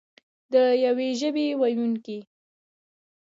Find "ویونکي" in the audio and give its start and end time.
1.59-2.19